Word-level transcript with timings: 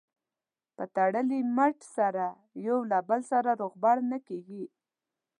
په 0.75 0.83
تړلي 0.95 1.39
مټ 1.55 1.77
سره 1.97 2.25
یو 2.67 2.77
له 2.91 2.99
بل 3.09 3.21
سره 3.31 3.49
روغبړ 3.61 3.97
نه 4.11 4.17
کېږي. 4.27 4.63